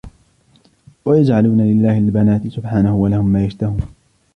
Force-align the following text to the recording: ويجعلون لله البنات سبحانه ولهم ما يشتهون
ويجعلون 1.05 1.61
لله 1.61 1.97
البنات 1.97 2.47
سبحانه 2.47 2.95
ولهم 2.95 3.27
ما 3.27 3.45
يشتهون 3.45 3.81